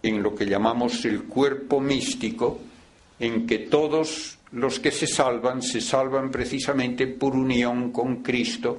[0.00, 2.60] en lo que llamamos el cuerpo místico,
[3.18, 8.78] en que todos los que se salvan se salvan precisamente por unión con Cristo,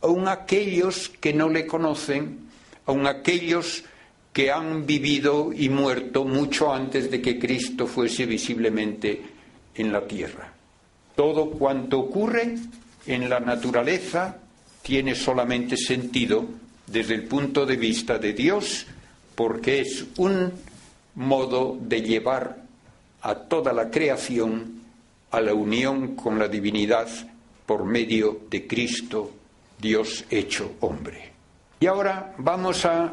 [0.00, 2.38] aun aquellos que no le conocen,
[2.86, 3.82] aun aquellos
[4.32, 9.20] que han vivido y muerto mucho antes de que Cristo fuese visiblemente
[9.74, 10.52] en la tierra.
[11.16, 12.54] Todo cuanto ocurre
[13.06, 14.36] en la naturaleza
[14.82, 16.46] tiene solamente sentido
[16.86, 18.86] desde el punto de vista de Dios,
[19.34, 20.52] porque es un
[21.14, 22.62] modo de llevar
[23.22, 24.82] a toda la creación
[25.30, 27.08] a la unión con la divinidad
[27.64, 29.30] por medio de Cristo,
[29.80, 31.32] Dios hecho hombre.
[31.80, 33.12] Y ahora vamos a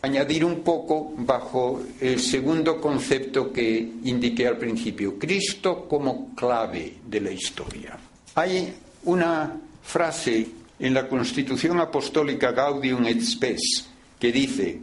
[0.00, 7.20] añadir un poco bajo el segundo concepto que indiqué al principio, Cristo como clave de
[7.20, 7.96] la historia.
[8.34, 10.46] Hay una frase
[10.78, 13.88] en la Constitución Apostólica Gaudium et Spes
[14.22, 14.80] que dice,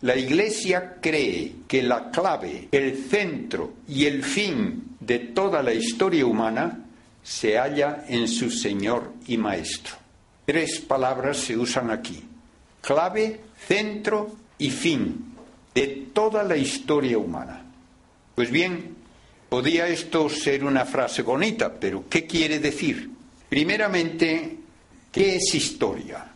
[0.00, 6.24] la Iglesia cree que la clave, el centro y el fin de toda la historia
[6.24, 6.86] humana
[7.22, 9.96] se halla en su Señor y Maestro.
[10.46, 12.24] Tres palabras se usan aquí.
[12.80, 15.34] Clave, centro y fin
[15.74, 17.62] de toda la historia humana.
[18.34, 18.96] Pues bien,
[19.50, 23.10] podía esto ser una frase bonita, pero ¿qué quiere decir?
[23.50, 24.56] Primeramente,
[25.12, 26.30] ¿qué es historia?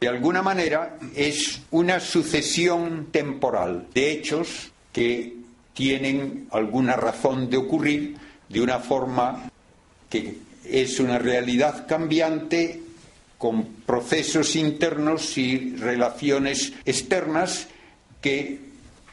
[0.00, 5.34] de alguna manera es una sucesión temporal de hechos que
[5.72, 8.16] tienen alguna razón de ocurrir
[8.48, 9.50] de una forma
[10.10, 12.82] que es una realidad cambiante
[13.38, 17.68] con procesos internos y relaciones externas
[18.20, 18.65] que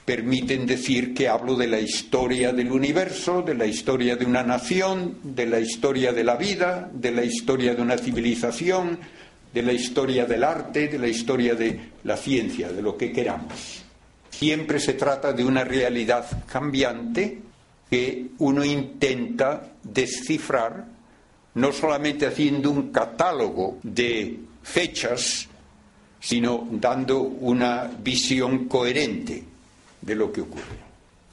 [0.05, 5.17] permiten decir que hablo de la historia del universo, de la historia de una nación,
[5.23, 8.99] de la historia de la vida, de la historia de una civilización,
[9.53, 13.83] de la historia del arte, de la historia de la ciencia, de lo que queramos.
[14.29, 17.39] Siempre se trata de una realidad cambiante
[17.89, 20.85] que uno intenta descifrar,
[21.55, 25.47] no solamente haciendo un catálogo de fechas,
[26.19, 29.52] sino dando una visión coherente
[30.05, 30.77] de lo que ocurre.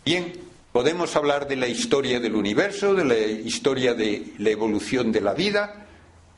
[0.04, 0.32] Bien,
[0.72, 5.34] podemos hablar de la historia del universo, de la historia de la evolución de la
[5.34, 5.86] vida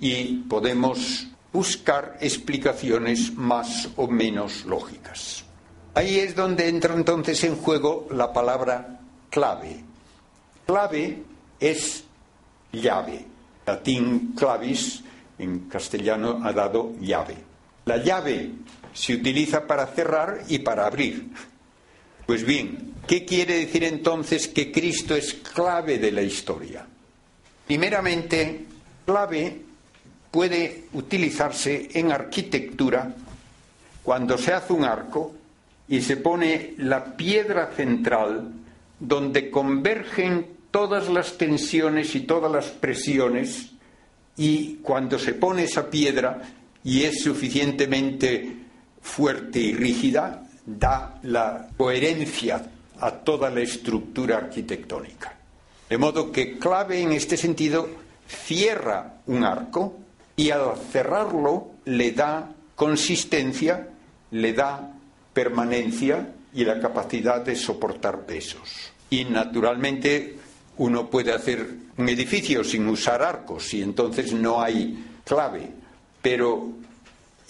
[0.00, 5.44] y podemos buscar explicaciones más o menos lógicas.
[5.94, 9.84] Ahí es donde entra entonces en juego la palabra clave.
[10.66, 11.22] Clave
[11.60, 12.04] es
[12.72, 13.26] llave.
[13.66, 15.02] Latín clavis
[15.38, 17.36] en castellano ha dado llave.
[17.84, 18.50] La llave
[18.94, 21.30] se utiliza para cerrar y para abrir.
[22.32, 26.82] Pues bien, ¿qué quiere decir entonces que Cristo es clave de la historia?
[27.66, 28.64] Primeramente,
[29.04, 29.60] clave
[30.30, 33.14] puede utilizarse en arquitectura
[34.02, 35.34] cuando se hace un arco
[35.86, 38.50] y se pone la piedra central
[38.98, 43.72] donde convergen todas las tensiones y todas las presiones
[44.38, 46.40] y cuando se pone esa piedra
[46.82, 48.56] y es suficientemente
[49.02, 52.64] fuerte y rígida, da la coherencia
[53.00, 55.34] a toda la estructura arquitectónica.
[55.88, 57.88] De modo que clave en este sentido
[58.26, 59.98] cierra un arco
[60.36, 63.88] y al cerrarlo le da consistencia,
[64.30, 64.94] le da
[65.32, 68.92] permanencia y la capacidad de soportar pesos.
[69.10, 70.38] Y naturalmente
[70.78, 75.70] uno puede hacer un edificio sin usar arcos y entonces no hay clave,
[76.22, 76.70] pero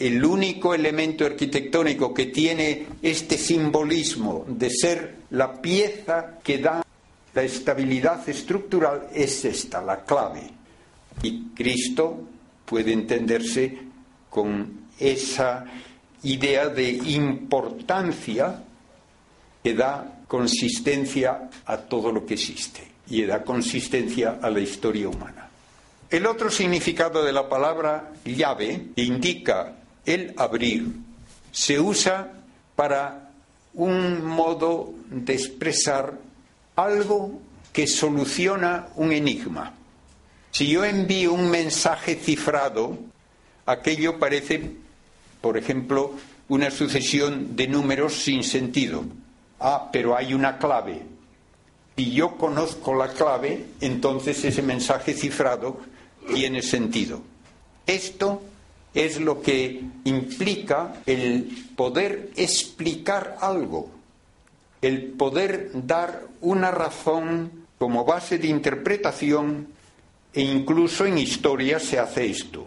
[0.06, 6.84] el único elemento arquitectónico que tiene este simbolismo de ser la pieza que da
[7.32, 10.42] la estabilidad estructural es esta, la clave.
[11.22, 12.20] Y Cristo
[12.64, 13.78] puede entenderse
[14.28, 15.66] con esa
[16.24, 18.64] idea de importancia
[19.62, 25.48] que da consistencia a todo lo que existe y da consistencia a la historia humana.
[26.10, 30.92] El otro significado de la palabra llave indica el abrir.
[31.50, 32.32] Se usa
[32.76, 33.30] para
[33.74, 36.18] un modo de expresar
[36.76, 37.40] algo
[37.72, 39.74] que soluciona un enigma.
[40.50, 42.98] Si yo envío un mensaje cifrado,
[43.64, 44.72] aquello parece,
[45.40, 46.14] por ejemplo,
[46.48, 49.04] una sucesión de números sin sentido.
[49.58, 51.00] Ah, pero hay una clave.
[51.96, 55.80] Si yo conozco la clave, entonces ese mensaje cifrado
[56.34, 57.22] tiene sentido.
[57.86, 58.42] Esto
[58.94, 63.90] es lo que implica el poder explicar algo,
[64.80, 69.68] el poder dar una razón como base de interpretación
[70.32, 72.66] e incluso en historia se hace esto.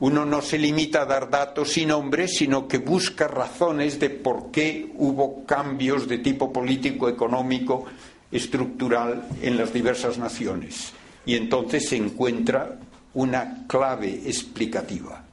[0.00, 4.50] Uno no se limita a dar datos y nombres, sino que busca razones de por
[4.50, 7.86] qué hubo cambios de tipo político, económico,
[8.30, 10.92] estructural en las diversas naciones.
[11.24, 12.76] Y entonces se encuentra
[13.14, 15.23] una clave explicativa.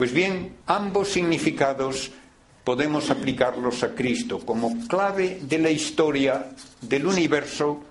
[0.00, 2.10] Pues bien, ambos significados
[2.64, 7.82] podemos aplicarlos a Cristo como clave de la historia del universo,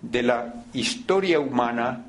[0.00, 2.06] de la historia humana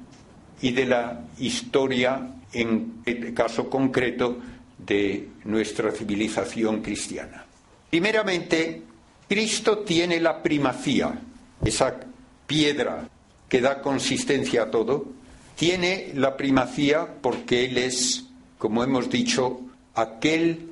[0.62, 4.38] y de la historia, en el caso concreto,
[4.78, 7.44] de nuestra civilización cristiana.
[7.90, 8.84] Primeramente,
[9.28, 11.20] Cristo tiene la primacía,
[11.66, 12.00] esa
[12.46, 13.10] piedra
[13.50, 15.08] que da consistencia a todo,
[15.56, 18.29] tiene la primacía porque Él es,
[18.60, 19.62] como hemos dicho,
[19.96, 20.70] aquel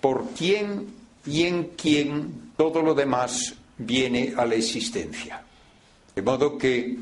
[0.00, 0.88] por quien
[1.24, 5.42] y en quien todo lo demás viene a la existencia.
[6.14, 6.98] De modo que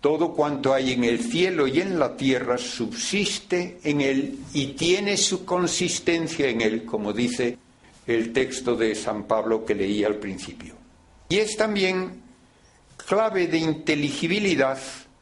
[0.00, 5.16] todo cuanto hay en el cielo y en la tierra subsiste en Él y tiene
[5.16, 7.56] su consistencia en Él, como dice
[8.06, 10.74] el texto de San Pablo que leí al principio.
[11.30, 12.20] Y es también
[12.98, 14.78] clave de inteligibilidad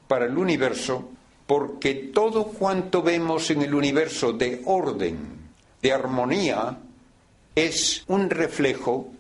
[0.09, 1.09] para el universo
[1.53, 5.19] porque todo cuanto vemos en el universo de orden,
[5.83, 6.79] de armonía,
[7.55, 9.13] es un reflejo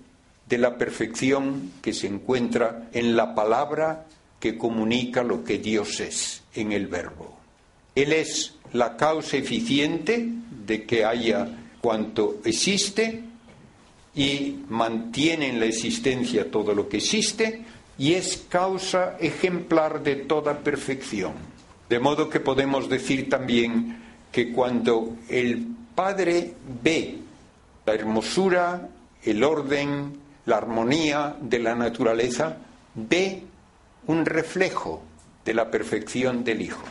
[0.49, 4.07] de la perfección que se encuentra en la palabra
[4.40, 7.37] que comunica lo que Dios es, en el verbo.
[7.95, 10.27] Él es la causa eficiente
[10.66, 11.47] de que haya
[11.83, 13.25] cuanto existe
[14.14, 17.62] y mantiene en la existencia todo lo que existe
[17.99, 21.51] y es causa ejemplar de toda perfección.
[21.92, 24.02] De modo que podemos decir también
[24.33, 27.18] que cuando el Padre ve
[27.85, 28.88] la hermosura,
[29.22, 32.57] el orden, la armonía de la naturaleza,
[32.94, 33.42] ve
[34.07, 35.02] un reflejo
[35.44, 36.83] de la perfección del Hijo.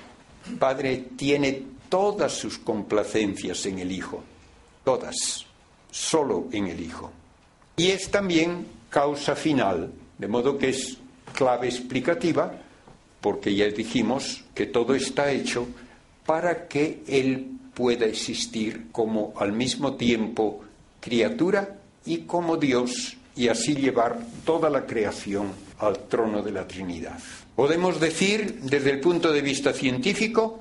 [0.48, 4.24] El Padre tiene todas sus complacencias en el Hijo,
[4.84, 5.16] todas,
[5.90, 7.12] solo en el Hijo.
[7.76, 11.00] Y es también causa final, de modo que es
[11.34, 12.54] clave explicativa,
[13.22, 15.68] porque ya dijimos que todo está hecho
[16.26, 20.62] para que Él pueda existir como al mismo tiempo
[21.00, 27.20] criatura y como Dios y así llevar toda la creación al trono de la Trinidad.
[27.56, 30.60] Podemos decir, desde el punto de vista científico,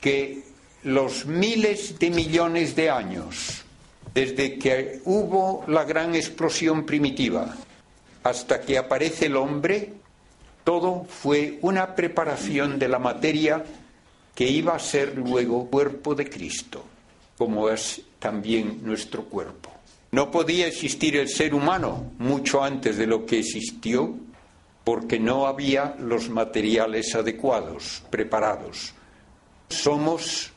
[0.00, 0.44] que
[0.84, 3.64] los miles de millones de años
[4.14, 7.54] desde que hubo la gran explosión primitiva
[8.22, 9.92] hasta que aparece el hombre,
[10.66, 13.64] todo fue una preparación de la materia
[14.34, 16.82] que iba a ser luego cuerpo de Cristo,
[17.38, 19.70] como es también nuestro cuerpo.
[20.10, 24.12] No podía existir el ser humano mucho antes de lo que existió
[24.82, 28.92] porque no había los materiales adecuados, preparados.
[29.68, 30.50] Somos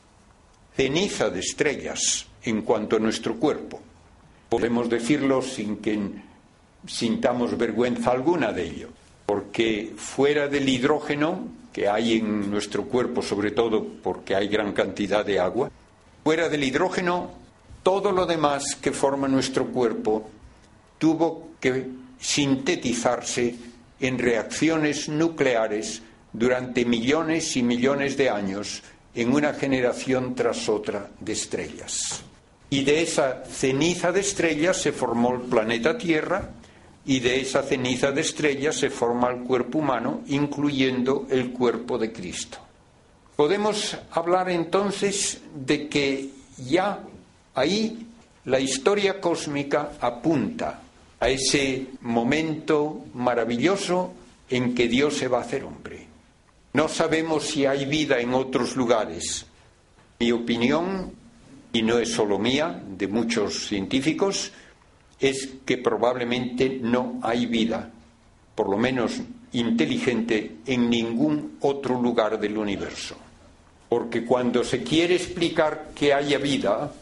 [0.74, 3.80] ceniza de estrellas en cuanto a nuestro cuerpo.
[4.48, 6.00] Podemos decirlo sin que
[6.84, 8.99] sintamos vergüenza alguna de ello
[9.30, 15.24] porque fuera del hidrógeno que hay en nuestro cuerpo, sobre todo porque hay gran cantidad
[15.24, 15.70] de agua,
[16.24, 17.30] fuera del hidrógeno,
[17.84, 20.28] todo lo demás que forma nuestro cuerpo
[20.98, 21.86] tuvo que
[22.18, 23.54] sintetizarse
[24.00, 26.02] en reacciones nucleares
[26.32, 28.82] durante millones y millones de años
[29.14, 32.24] en una generación tras otra de estrellas.
[32.68, 36.50] Y de esa ceniza de estrellas se formó el planeta Tierra
[37.10, 42.12] y de esa ceniza de estrellas se forma el cuerpo humano, incluyendo el cuerpo de
[42.12, 42.58] Cristo.
[43.34, 46.30] Podemos hablar entonces de que
[46.68, 47.00] ya
[47.56, 48.06] ahí
[48.44, 50.82] la historia cósmica apunta
[51.18, 54.12] a ese momento maravilloso
[54.48, 56.06] en que Dios se va a hacer hombre.
[56.74, 59.46] No sabemos si hay vida en otros lugares.
[60.20, 61.10] Mi opinión,
[61.72, 64.52] y no es solo mía, de muchos científicos,
[65.20, 67.90] es que probablemente no hay vida,
[68.54, 69.20] por lo menos
[69.52, 73.16] inteligente, en ningún otro lugar del universo.
[73.88, 76.92] Porque cuando se quiere explicar que haya vida,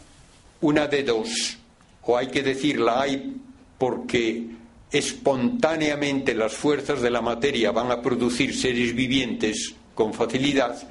[0.62, 1.58] una de dos,
[2.02, 3.36] o hay que decir la hay
[3.76, 4.46] porque
[4.90, 10.88] espontáneamente las fuerzas de la materia van a producir seres vivientes con facilidad,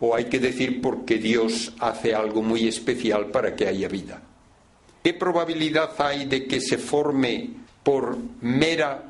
[0.00, 4.22] o hay que decir porque Dios hace algo muy especial para que haya vida.
[5.02, 7.50] ¿Qué probabilidad hay de que se forme
[7.82, 9.04] por mera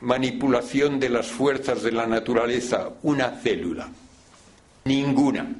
[0.00, 3.88] manipulación de las fuerzas de la naturaleza una célula?
[4.84, 5.54] Ninguna.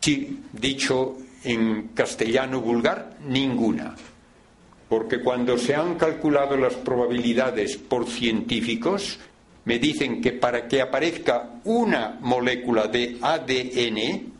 [0.00, 3.94] Sí, dicho en castellano vulgar, ninguna
[4.88, 9.18] porque cuando se han calculado las probabilidades por científicos,
[9.64, 14.32] me dicen que para que aparezca una molécula de ADN,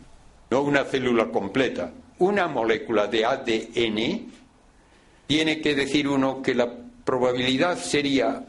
[0.50, 4.32] no una célula completa, una molécula de ADN,
[5.26, 6.72] tiene que decir uno que la
[7.04, 8.44] probabilidad sería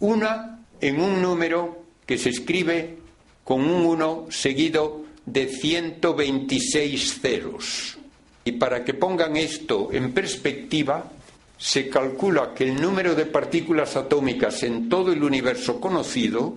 [0.00, 2.98] una en un número que se escribe
[3.42, 7.98] con un 1 seguido de 126 ceros.
[8.44, 11.10] Y para que pongan esto en perspectiva,
[11.56, 16.56] se calcula que el número de partículas atómicas en todo el universo conocido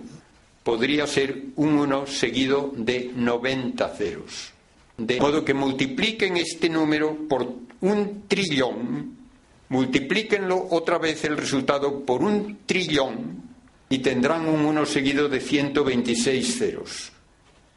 [0.62, 4.57] podría ser un 1 seguido de 90 ceros.
[4.98, 7.46] De modo que multipliquen este número por
[7.82, 9.16] un trillón,
[9.68, 13.42] multiplíquenlo otra vez el resultado por un trillón
[13.88, 17.12] y tendrán un 1 seguido de 126 ceros.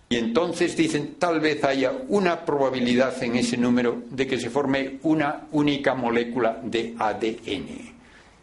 [0.09, 4.97] Y entonces dicen, tal vez haya una probabilidad en ese número de que se forme
[5.03, 7.93] una única molécula de ADN.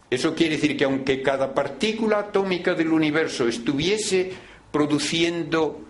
[0.08, 4.30] Eso quiere decir que aunque cada partícula atómica del universo estuviese
[4.70, 5.80] produciendo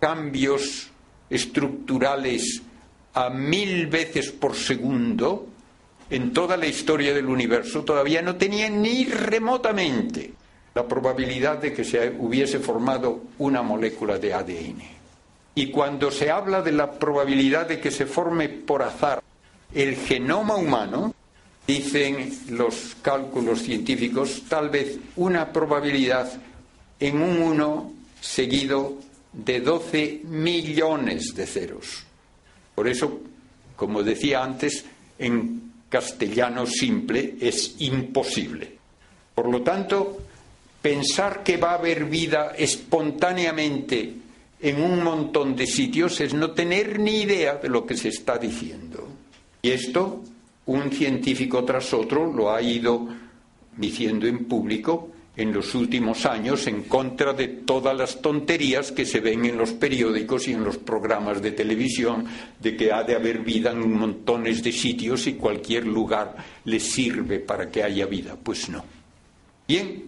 [0.00, 0.90] cambios
[1.30, 2.62] estructurales
[3.14, 5.46] a mil veces por segundo,
[6.10, 10.32] en toda la historia del universo todavía no tenía ni remotamente
[10.74, 14.82] la probabilidad de que se hubiese formado una molécula de ADN.
[15.54, 19.22] Y cuando se habla de la probabilidad de que se forme por azar
[19.74, 21.14] el genoma humano,
[21.66, 26.30] dicen los cálculos científicos, tal vez una probabilidad
[27.00, 28.98] en un 1 seguido
[29.36, 32.04] de 12 millones de ceros.
[32.74, 33.20] Por eso,
[33.76, 34.84] como decía antes,
[35.18, 38.76] en castellano simple es imposible.
[39.34, 40.18] Por lo tanto,
[40.80, 44.14] pensar que va a haber vida espontáneamente
[44.60, 48.38] en un montón de sitios es no tener ni idea de lo que se está
[48.38, 49.06] diciendo.
[49.60, 50.22] Y esto
[50.66, 53.06] un científico tras otro lo ha ido
[53.76, 59.20] diciendo en público en los últimos años en contra de todas las tonterías que se
[59.20, 62.24] ven en los periódicos y en los programas de televisión
[62.58, 67.38] de que ha de haber vida en montones de sitios y cualquier lugar le sirve
[67.38, 68.36] para que haya vida.
[68.42, 68.82] Pues no.
[69.68, 70.04] Bien,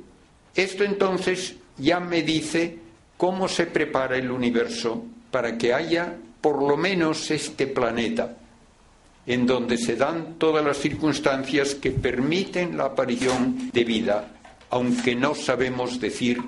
[0.55, 2.79] esto entonces ya me dice
[3.17, 8.37] cómo se prepara el universo para que haya por lo menos este planeta,
[9.27, 14.38] en donde se dan todas las circunstancias que permiten la aparición de vida,
[14.71, 16.41] aunque no sabemos decir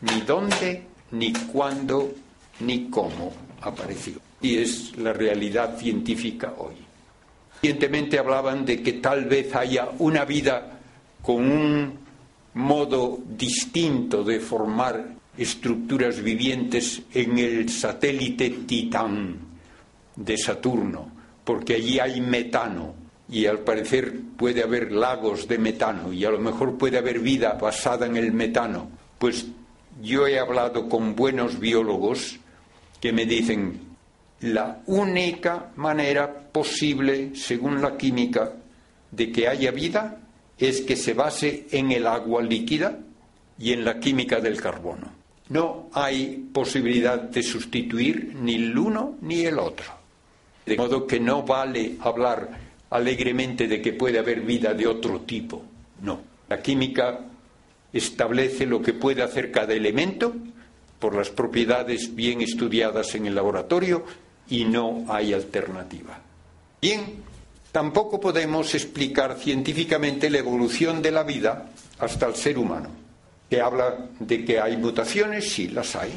[0.00, 2.12] ni dónde, ni cuándo,
[2.60, 4.14] ni cómo apareció.
[4.40, 6.74] Y es la realidad científica hoy.
[7.62, 10.78] Recientemente hablaban de que tal vez haya una vida
[11.22, 11.98] con un
[12.54, 19.36] modo distinto de formar estructuras vivientes en el satélite Titán
[20.14, 21.10] de Saturno,
[21.44, 26.38] porque allí hay metano y al parecer puede haber lagos de metano y a lo
[26.38, 28.88] mejor puede haber vida basada en el metano.
[29.18, 29.46] Pues
[30.00, 32.38] yo he hablado con buenos biólogos
[33.00, 33.80] que me dicen
[34.40, 38.52] la única manera posible, según la química,
[39.10, 40.20] de que haya vida
[40.58, 42.98] es que se base en el agua líquida
[43.58, 45.10] y en la química del carbono.
[45.48, 49.86] No hay posibilidad de sustituir ni el uno ni el otro.
[50.64, 55.62] De modo que no vale hablar alegremente de que puede haber vida de otro tipo.
[56.02, 56.20] No.
[56.48, 57.20] La química
[57.92, 60.34] establece lo que puede hacer cada elemento
[60.98, 64.04] por las propiedades bien estudiadas en el laboratorio
[64.48, 66.18] y no hay alternativa.
[66.80, 67.22] Bien,
[67.72, 72.90] tampoco podemos explicar científicamente la evolución de la vida hasta el ser humano.
[73.50, 76.12] Que habla de que hay mutaciones, sí, las hay,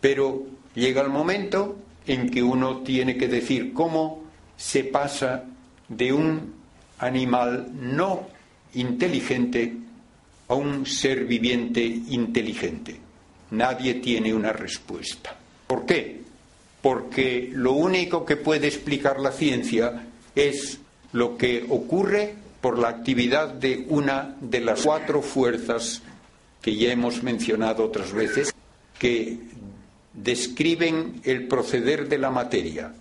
[0.00, 0.44] pero
[0.74, 4.24] llega el momento en que uno tiene que decir cómo
[4.56, 5.44] se pasa
[5.88, 6.54] de un
[6.98, 8.28] animal no
[8.74, 9.76] inteligente
[10.48, 12.96] a un ser viviente inteligente.
[13.50, 15.36] Nadie tiene una respuesta.
[15.66, 16.20] ¿Por qué?
[16.82, 20.78] Porque lo único que puede explicar la ciencia es
[21.12, 26.02] lo que ocurre por la actividad de una de las cuatro fuerzas
[26.62, 28.52] que ya hemos mencionado otras veces,
[28.98, 29.38] que
[30.12, 32.92] describen el proceder de la materia,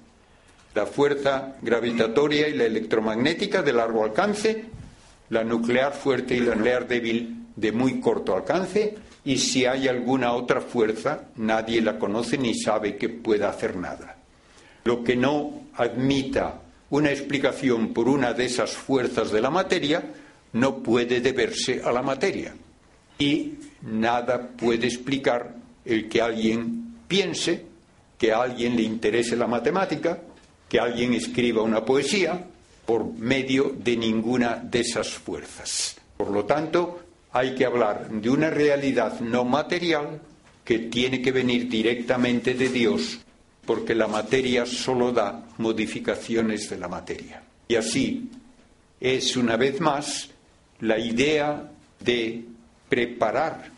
[0.78, 4.66] la fuerza gravitatoria y la electromagnética de largo alcance,
[5.32, 10.34] la nuclear fuerte y la nuclear débil de muy corto alcance, y si hay alguna
[10.34, 14.18] otra fuerza, nadie la conoce ni sabe que pueda hacer nada.
[14.84, 16.62] Lo que no admita
[16.92, 20.04] una explicación por una de esas fuerzas de la materia
[20.54, 22.54] no puede deberse a la materia.
[23.18, 27.66] Y nada puede explicar el que alguien piense,
[28.20, 30.22] que a alguien le interese la matemática,
[30.70, 32.46] que alguien escriba una poesía
[32.86, 35.98] por medio de ninguna de esas fuerzas.
[36.16, 37.00] Por lo tanto,
[37.32, 40.22] hay que hablar de una realidad no material
[40.64, 43.20] que tiene que venir directamente de Dios
[43.66, 47.44] porque la materia solo da modificaciones de la materia.
[47.68, 48.30] Y así
[49.00, 50.30] es una vez más
[50.80, 52.46] la idea de
[52.88, 53.70] preparar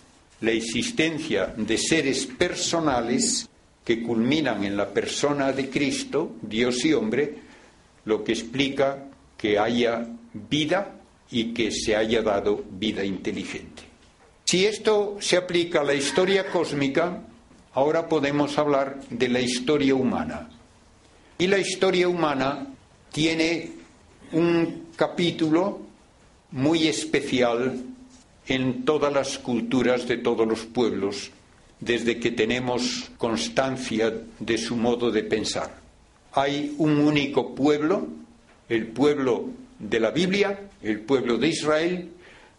[0.42, 3.50] la existencia de seres personales
[3.90, 7.34] que culminan en la persona de Cristo, Dios y hombre,
[8.06, 10.96] lo que explica que haya vida
[11.32, 13.82] y que se haya dado vida inteligente.
[14.46, 17.24] Si esto se aplica a la historia cósmica,
[17.74, 20.50] Ahora podemos hablar de la historia humana.
[21.38, 22.68] Y la historia humana
[23.12, 23.72] tiene
[24.32, 25.80] un capítulo
[26.52, 27.82] muy especial
[28.48, 31.32] en todas las culturas de todos los pueblos,
[31.80, 35.78] desde que tenemos constancia de su modo de pensar.
[36.34, 38.08] Hay un único pueblo,
[38.68, 39.50] el pueblo
[39.80, 42.10] de la Biblia, el pueblo de Israel,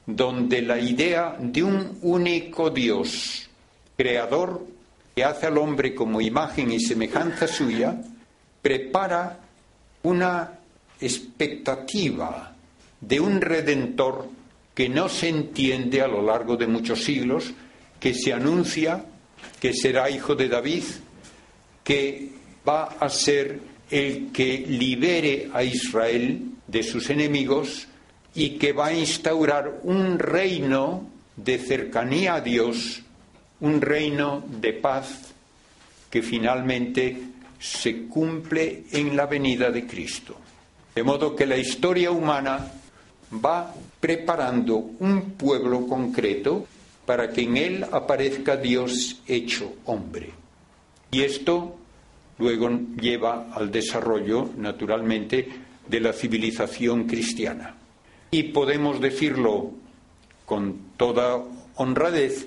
[0.06, 3.48] donde la idea de un único Dios,
[3.96, 4.66] creador
[5.14, 8.00] que hace al hombre como imagen y semejanza suya,
[8.62, 9.38] prepara
[10.02, 10.58] una
[11.00, 12.54] expectativa
[13.00, 14.28] de un redentor
[14.74, 17.52] que no se entiende a lo largo de muchos siglos,
[18.00, 19.04] que se anuncia
[19.60, 20.82] que será hijo de David,
[21.84, 22.30] que
[22.66, 27.86] va a ser el que libere a Israel de sus enemigos
[28.34, 33.02] y que va a instaurar un reino de cercanía a Dios
[33.60, 35.32] un reino de paz
[36.08, 37.16] que finalmente
[37.58, 40.36] se cumple en la venida de Cristo.
[40.94, 42.72] De modo que la historia humana
[43.32, 46.66] va preparando un pueblo concreto
[47.10, 50.30] para que en él aparezca Dios hecho hombre.
[51.10, 51.76] Y esto
[52.38, 55.48] luego lleva al desarrollo, naturalmente,
[55.88, 57.74] de la civilización cristiana.
[58.30, 59.72] Y podemos decirlo
[60.46, 61.42] con toda
[61.74, 62.46] honradez,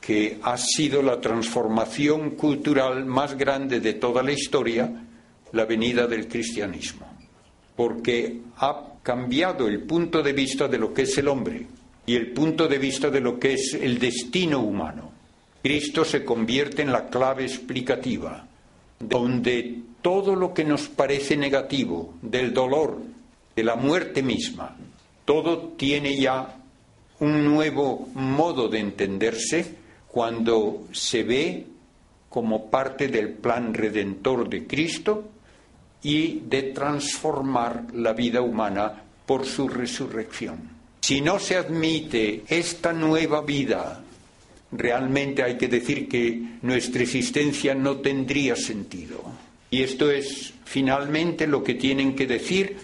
[0.00, 4.90] que ha sido la transformación cultural más grande de toda la historia,
[5.52, 7.06] la venida del cristianismo,
[7.76, 11.68] porque ha cambiado el punto de vista de lo que es el hombre
[12.10, 15.12] y el punto de vista de lo que es el destino humano.
[15.62, 18.48] Cristo se convierte en la clave explicativa,
[18.98, 22.98] donde todo lo que nos parece negativo, del dolor,
[23.54, 24.76] de la muerte misma,
[25.24, 26.56] todo tiene ya
[27.20, 29.76] un nuevo modo de entenderse
[30.08, 31.64] cuando se ve
[32.28, 35.28] como parte del plan redentor de Cristo
[36.02, 40.79] y de transformar la vida humana por su resurrección.
[41.00, 44.02] Si no se admite esta nueva vida,
[44.72, 49.22] realmente hay que decir que nuestra existencia no tendría sentido.
[49.70, 52.76] Y esto es finalmente lo que tienen que decir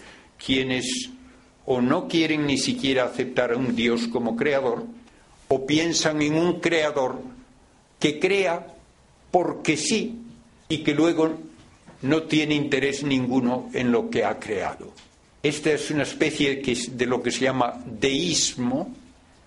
[0.45, 1.11] quienes
[1.67, 4.87] o no quieren ni siquiera aceptar a un Dios como creador,
[5.49, 7.21] o piensan en un creador
[7.99, 8.75] que crea
[9.31, 10.21] porque sí
[10.69, 11.39] y que luego
[12.03, 14.93] no tiene interés ninguno en lo que ha creado.
[15.47, 18.93] Esta es una especie de lo que se llama deísmo,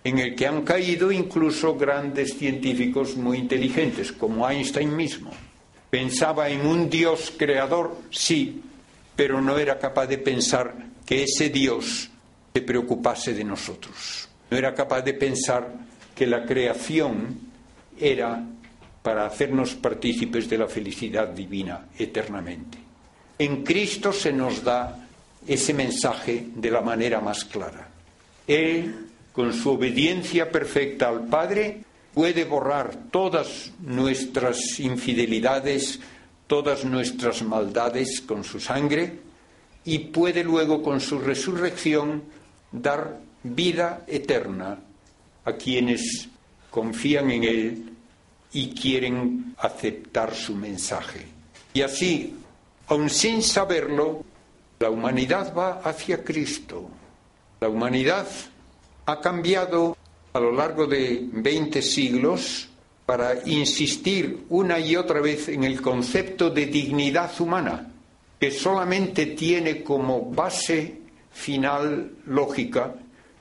[0.02, 5.30] en el que han caído incluso grandes científicos muy inteligentes, como Einstein mismo.
[5.89, 8.62] Pensaba en un Dios creador, sí,
[9.14, 10.74] pero no era capaz de pensar
[11.06, 12.10] que ese Dios
[12.54, 14.30] se preocupase de nosotros.
[14.50, 15.70] No era capaz de pensar
[16.16, 17.38] que la creación
[18.00, 18.41] era
[19.04, 22.78] para hacernos partícipes de la felicidad divina eternamente.
[23.38, 25.09] En Cristo se nos da
[25.48, 27.90] ese mensaje de la manera más clara.
[28.48, 31.84] Él, con su obediencia perfecta al Padre,
[32.14, 36.00] puede borrar todas nuestras infidelidades,
[36.48, 39.20] todas nuestras maldades con su sangre
[39.86, 42.24] y puede luego con su resurrección
[42.72, 44.80] dar vida eterna
[45.46, 46.28] a quienes
[46.70, 47.90] confían en Él
[48.52, 51.26] y quieren aceptar su mensaje.
[51.74, 52.36] Y así,
[52.88, 54.24] aun sin saberlo,
[54.80, 56.90] la humanidad va hacia Cristo.
[57.60, 58.28] La humanidad
[59.06, 59.98] ha cambiado
[60.32, 62.70] a lo largo de 20 siglos
[63.06, 67.92] para insistir una y otra vez en el concepto de dignidad humana,
[68.40, 71.02] que solamente tiene como base
[71.32, 72.96] final lógica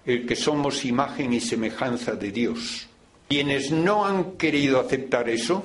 [0.05, 2.89] el que somos imagen y semejanza de Dios.
[3.29, 5.63] Quienes no han querido aceptar eso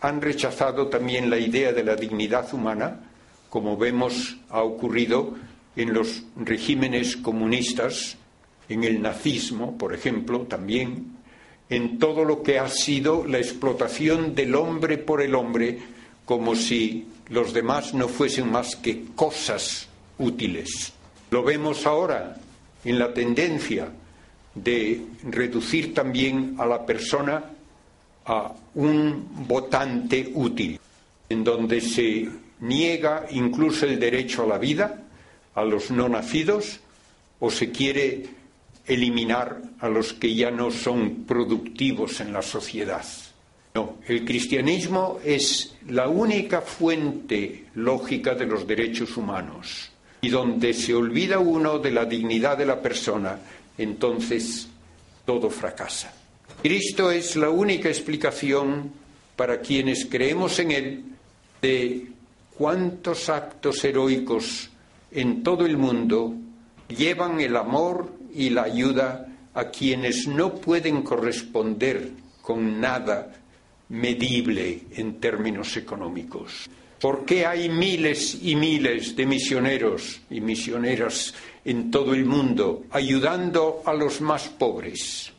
[0.00, 3.09] han rechazado también la idea de la dignidad humana,
[3.50, 5.34] como vemos ha ocurrido
[5.76, 8.16] en los regímenes comunistas,
[8.68, 11.18] en el nazismo, por ejemplo, también,
[11.68, 15.78] en todo lo que ha sido la explotación del hombre por el hombre,
[16.24, 19.88] como si los demás no fuesen más que cosas
[20.18, 20.92] útiles.
[21.30, 22.36] Lo vemos ahora
[22.84, 23.88] en la tendencia
[24.54, 27.44] de reducir también a la persona
[28.26, 30.79] a un votante útil,
[31.30, 32.28] en donde se
[32.60, 35.06] niega incluso el derecho a la vida
[35.54, 36.80] a los no nacidos
[37.38, 38.26] o se quiere
[38.86, 43.04] eliminar a los que ya no son productivos en la sociedad.
[43.74, 50.94] No, el cristianismo es la única fuente lógica de los derechos humanos y donde se
[50.94, 53.38] olvida uno de la dignidad de la persona,
[53.78, 54.68] entonces
[55.24, 56.12] todo fracasa.
[56.60, 58.92] Cristo es la única explicación
[59.36, 61.04] para quienes creemos en Él
[61.60, 62.08] de
[62.56, 64.70] cuántos actos heroicos
[65.12, 66.34] en todo el mundo
[66.88, 73.32] llevan el amor y la ayuda a quienes no pueden corresponder con nada
[73.88, 76.68] medible en términos económicos.
[77.00, 81.34] ¿Por qué hay miles y miles de misioneros y misioneras
[81.64, 85.32] en todo el mundo ayudando a los más pobres?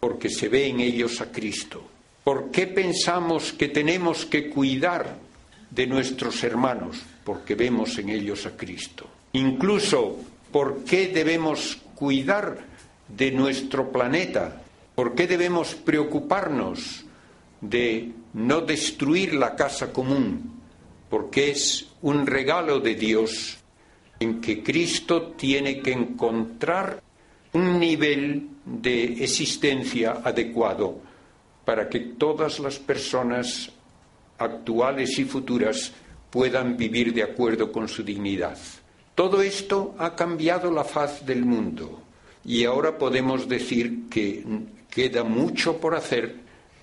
[0.00, 1.82] Porque se ve en ellos a Cristo.
[2.24, 5.16] ¿Por qué pensamos que tenemos que cuidar
[5.70, 7.02] de nuestros hermanos?
[7.24, 9.08] Porque vemos en ellos a Cristo.
[9.32, 10.18] Incluso,
[10.52, 12.58] ¿por qué debemos cuidar
[13.08, 14.62] de nuestro planeta?
[14.94, 17.04] ¿Por qué debemos preocuparnos
[17.60, 20.60] de no destruir la casa común?
[21.10, 23.58] Porque es un regalo de Dios
[24.20, 27.02] en que Cristo tiene que encontrar
[27.52, 30.98] un nivel de existencia adecuado
[31.64, 33.70] para que todas las personas
[34.38, 35.92] actuales y futuras
[36.30, 38.58] puedan vivir de acuerdo con su dignidad.
[39.14, 42.02] Todo esto ha cambiado la faz del mundo
[42.44, 44.44] y ahora podemos decir que
[44.90, 46.36] queda mucho por hacer,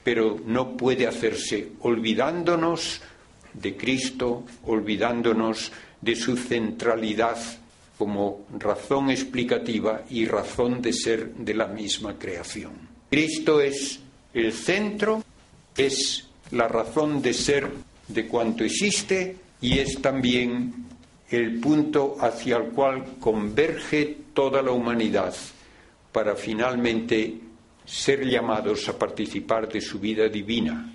[0.04, 3.02] pero no puede hacerse olvidándonos
[3.54, 7.38] de Cristo, olvidándonos de su centralidad
[7.98, 12.72] como razón explicativa y razón de ser de la misma creación.
[13.10, 14.00] Cristo es
[14.34, 15.24] el centro,
[15.78, 17.70] es la razón de ser
[18.08, 20.74] de cuanto existe y es también
[21.30, 25.34] el punto hacia el cual converge toda la humanidad
[26.12, 27.40] para finalmente
[27.86, 30.94] ser llamados a participar de su vida divina,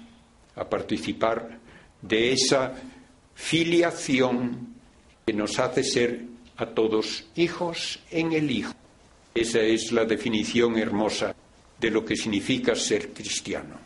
[0.54, 1.58] a participar
[2.02, 2.74] de esa
[3.34, 4.74] filiación
[5.24, 6.20] que nos hace ser
[6.58, 8.74] a todos hijos en el Hijo.
[9.34, 11.34] Esa es la definición hermosa
[11.78, 13.85] de lo que significa ser cristiano.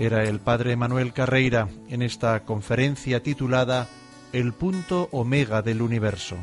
[0.00, 3.86] Era el padre Manuel Carreira en esta conferencia titulada
[4.32, 6.36] El punto omega del universo.